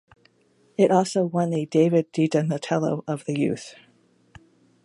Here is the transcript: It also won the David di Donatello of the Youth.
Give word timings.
It 0.79 0.89
also 0.89 1.23
won 1.25 1.51
the 1.51 1.67
David 1.67 2.11
di 2.11 2.27
Donatello 2.27 3.03
of 3.07 3.23
the 3.25 3.37
Youth. 3.37 3.75